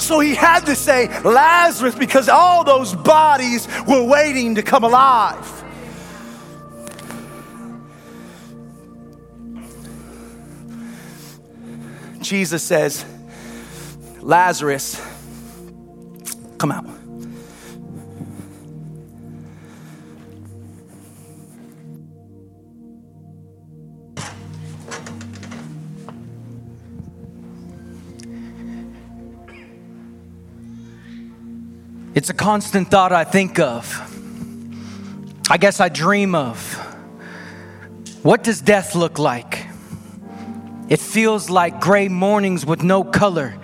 [0.00, 5.62] So he had to say Lazarus because all those bodies were waiting to come alive.
[12.20, 13.04] Jesus says,
[14.20, 15.00] Lazarus,
[16.58, 16.93] come out.
[32.24, 34.00] It's a constant thought I think of.
[35.50, 36.56] I guess I dream of.
[38.22, 39.66] What does death look like?
[40.88, 43.54] It feels like gray mornings with no color,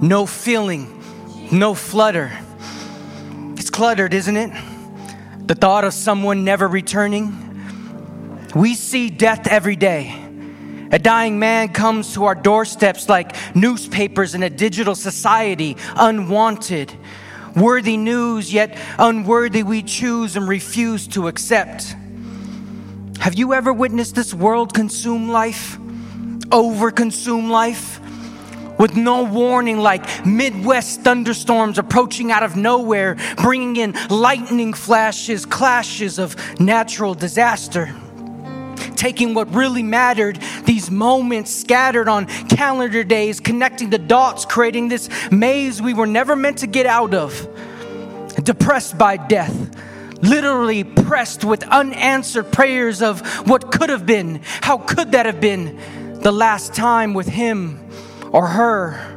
[0.00, 1.02] no feeling,
[1.50, 2.30] no flutter.
[3.56, 4.52] It's cluttered, isn't it?
[5.48, 7.34] The thought of someone never returning.
[8.54, 10.14] We see death every day.
[10.92, 16.94] A dying man comes to our doorsteps like newspapers in a digital society, unwanted
[17.60, 21.94] worthy news, yet unworthy we choose and refuse to accept.
[23.20, 25.78] Have you ever witnessed this world consume life,
[26.52, 28.00] over consume life?
[28.78, 36.20] With no warning, like Midwest thunderstorms approaching out of nowhere, bringing in lightning flashes, clashes
[36.20, 37.92] of natural disaster
[38.98, 45.08] taking what really mattered, these moments scattered on calendar days, connecting the dots, creating this
[45.30, 47.48] maze we were never meant to get out of.
[48.42, 49.56] Depressed by death,
[50.22, 54.40] literally pressed with unanswered prayers of what could have been.
[54.44, 57.88] How could that have been the last time with him
[58.32, 59.16] or her?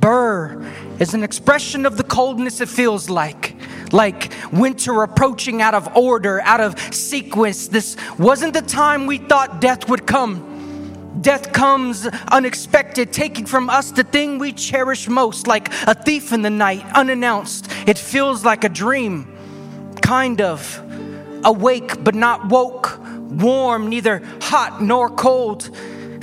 [0.00, 0.64] Burr
[0.98, 3.57] is an expression of the coldness it feels like
[3.92, 7.68] like winter approaching out of order, out of sequence.
[7.68, 10.44] This wasn't the time we thought death would come.
[11.20, 16.42] Death comes unexpected, taking from us the thing we cherish most, like a thief in
[16.42, 17.68] the night, unannounced.
[17.86, 19.26] It feels like a dream,
[20.00, 20.80] kind of.
[21.44, 25.70] Awake but not woke, warm, neither hot nor cold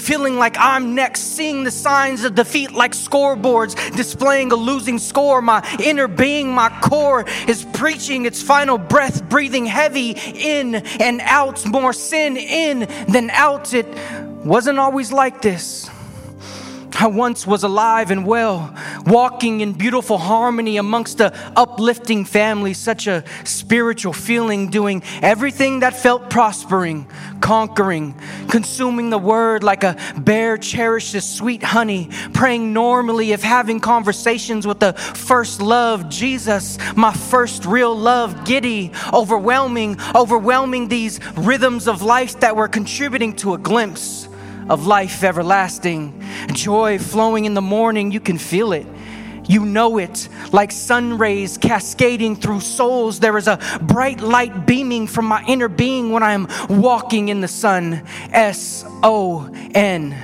[0.06, 5.42] feeling like I'm next, seeing the signs of defeat like scoreboards displaying a losing score.
[5.42, 11.66] My inner being, my core is preaching its final breath, breathing heavy in and out,
[11.66, 13.74] more sin in than out.
[13.74, 13.88] It
[14.46, 15.90] wasn't always like this.
[16.98, 18.74] I once was alive and well,
[19.06, 25.96] walking in beautiful harmony amongst a uplifting family, such a spiritual feeling, doing everything that
[25.96, 27.08] felt prospering,
[27.42, 28.16] conquering,
[28.50, 34.80] consuming the word like a bear cherishes sweet honey, praying normally if having conversations with
[34.80, 42.40] the first love, Jesus, my first real love, giddy, overwhelming, overwhelming these rhythms of life
[42.40, 44.30] that were contributing to a glimpse
[44.70, 46.22] of life everlasting.
[46.54, 48.88] Joy flowing in the morning, you can feel it.
[49.48, 53.20] You know it like sun rays cascading through souls.
[53.20, 57.42] There is a bright light beaming from my inner being when I am walking in
[57.42, 58.04] the sun.
[58.32, 60.16] S O N.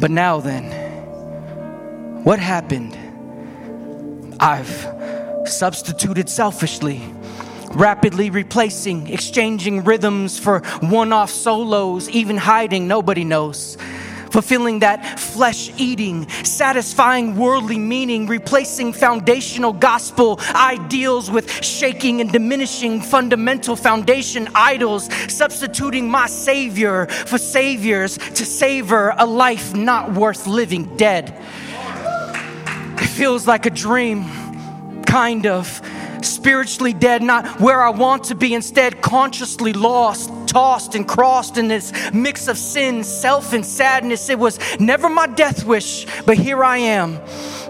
[0.00, 0.64] But now then,
[2.24, 2.98] what happened?
[4.40, 4.88] I've
[5.46, 7.00] substituted selfishly
[7.74, 13.76] rapidly replacing, exchanging rhythms for one off solos, even hiding, nobody knows.
[14.34, 23.00] fulfilling that flesh eating, satisfying worldly meaning, replacing foundational gospel ideals with shaking and diminishing
[23.00, 30.96] fundamental foundation idols, substituting my Savior for saviors to savor a life not worth living
[30.96, 31.32] dead.
[32.98, 34.24] It feels like a dream,
[35.04, 35.80] kind of
[36.24, 41.68] spiritually dead, not where I want to be, instead, consciously lost, tossed and crossed in
[41.68, 44.28] this mix of sin, self, and sadness.
[44.28, 47.20] It was never my death wish, but here I am.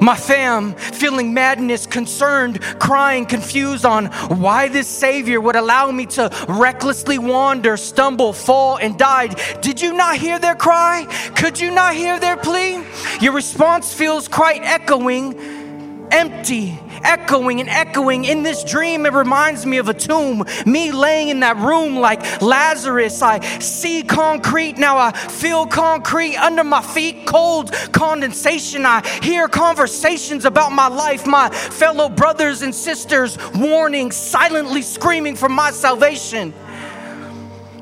[0.00, 6.30] My fam, feeling madness, concerned, crying, confused on why this Savior would allow me to
[6.48, 9.28] recklessly wander, stumble, fall, and die.
[9.60, 11.06] Did you not hear their cry?
[11.36, 12.82] Could you not hear their plea?
[13.20, 18.24] Your response feels quite echoing, empty, echoing and echoing.
[18.24, 20.44] In this dream, it reminds me of a tomb.
[20.66, 23.22] Me laying in that room like Lazarus.
[23.22, 28.86] I see concrete, now I feel concrete under my feet, cold condensation.
[28.86, 35.48] I hear conversations about my life, my fellow brothers and sisters warning, silently screaming for
[35.48, 36.52] my salvation.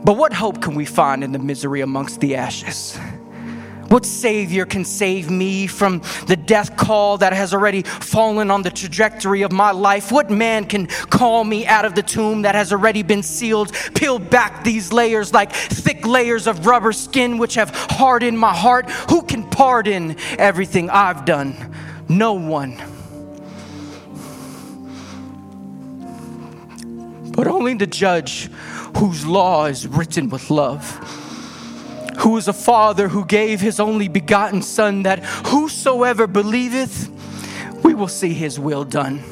[0.05, 2.99] But what hope can we find in the misery amongst the ashes?
[3.93, 8.71] What Savior can save me from the death call that has already fallen on the
[8.71, 10.11] trajectory of my life?
[10.11, 13.75] What man can call me out of the tomb that has already been sealed?
[13.95, 18.91] Peel back these layers like thick layers of rubber skin which have hardened my heart.
[19.11, 21.55] Who can pardon everything I've done?
[22.09, 22.79] No one.
[27.33, 28.51] But only the judge
[28.97, 31.22] whose law is written with love
[32.21, 37.11] who is a father who gave his only begotten Son, that whosoever believeth,
[37.85, 39.23] we will see his will done.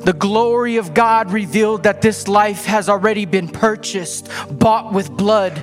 [0.00, 5.62] The glory of God revealed that this life has already been purchased, bought with blood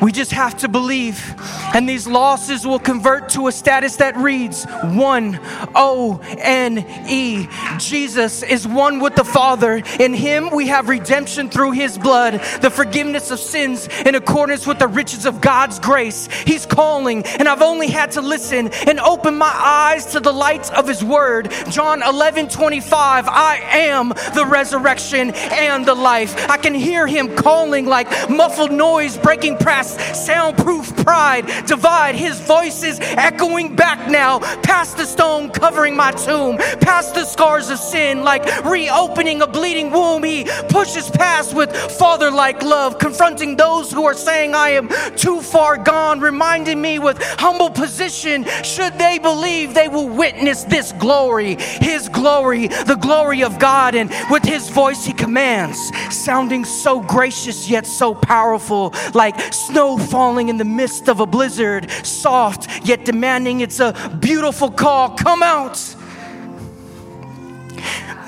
[0.00, 1.34] we just have to believe.
[1.74, 5.38] And these losses will convert to a status that reads one
[5.74, 7.48] O N E.
[7.78, 9.82] Jesus is one with the Father.
[9.98, 14.78] In Him we have redemption through His blood, the forgiveness of sins in accordance with
[14.78, 16.28] the riches of God's grace.
[16.46, 20.72] He's calling, and I've only had to listen and open my eyes to the light
[20.72, 21.52] of His word.
[21.70, 23.28] John 11 25.
[23.28, 26.48] I am the resurrection and the life.
[26.48, 32.14] I can hear Him calling like muffled noise breaking past soundproof pride divide.
[32.14, 37.70] His voice is echoing back now, past the stone covering my tomb, past the scars
[37.70, 40.22] of sin, like reopening a bleeding womb.
[40.24, 40.44] He
[40.78, 45.76] pushes past with father like love, confronting those who are saying, I am too far
[45.76, 52.08] gone, reminding me with humble position, should they believe, they will witness this glory, His
[52.08, 53.94] glory, the glory of God.
[53.94, 55.78] And with His voice, He commands,
[56.14, 61.26] sounding so gracious yet so powerful, like snow snow falling in the midst of a
[61.26, 63.60] blizzard, soft yet demanding.
[63.60, 65.10] It's a beautiful call.
[65.10, 65.97] Come out.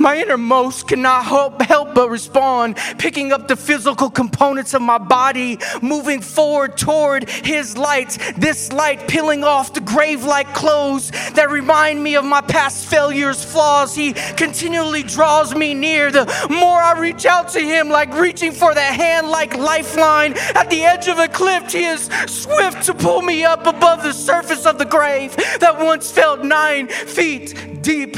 [0.01, 5.59] My innermost cannot help, help but respond, picking up the physical components of my body,
[5.83, 8.17] moving forward toward His light.
[8.39, 13.45] This light peeling off the grave like clothes that remind me of my past failures,
[13.45, 13.95] flaws.
[13.95, 16.11] He continually draws me near.
[16.11, 20.71] The more I reach out to Him, like reaching for the hand like lifeline at
[20.71, 24.65] the edge of a cliff, He is swift to pull me up above the surface
[24.65, 28.17] of the grave that once felt nine feet deep.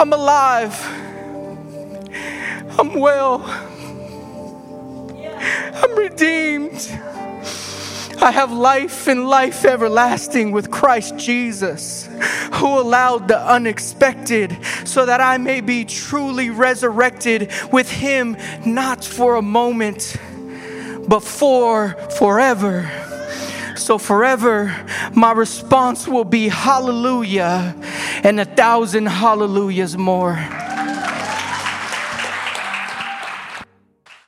[0.00, 0.93] I'm alive.
[2.78, 3.42] I'm well.
[5.74, 6.88] I'm redeemed.
[8.20, 12.08] I have life and life everlasting with Christ Jesus,
[12.54, 19.36] who allowed the unexpected so that I may be truly resurrected with Him, not for
[19.36, 20.16] a moment,
[21.06, 22.90] but for forever.
[23.76, 24.74] So, forever,
[25.12, 27.76] my response will be hallelujah
[28.22, 30.38] and a thousand hallelujahs more.